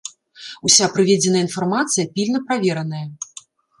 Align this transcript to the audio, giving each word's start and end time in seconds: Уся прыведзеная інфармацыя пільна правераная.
Уся 0.69 0.85
прыведзеная 0.95 1.43
інфармацыя 1.47 2.09
пільна 2.17 2.39
правераная. 2.49 3.07